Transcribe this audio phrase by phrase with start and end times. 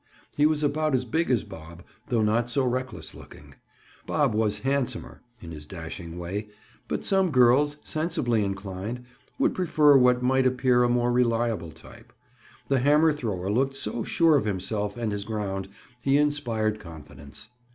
[0.35, 3.53] He was about as big as Bob, though not so reckless looking.
[4.07, 6.49] Bob was handsomer, in his dashing way,
[6.87, 9.05] but some girls, sensibly inclined,
[9.37, 12.13] would prefer what might appear a more reliable type.
[12.67, 15.67] The hammer thrower looked so sure of himself and his ground
[16.01, 17.49] he inspired confidence.